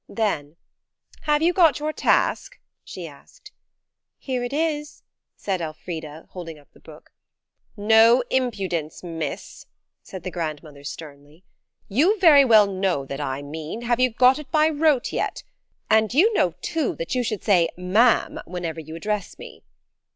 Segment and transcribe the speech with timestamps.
[0.09, 0.55] Then–
[1.25, 3.51] "Have you got your task?" she asked.
[4.17, 5.03] "Here it is,"
[5.37, 7.11] said Elfrida, holding up the book.
[7.77, 9.67] "No impudence, miss!"
[10.01, 11.43] said the grandmother sternly.
[11.87, 15.43] "You very well know that I mean, have you got it by rote yet?
[15.87, 19.61] And you know, too, that you should say 'ma'am' whenever you address me."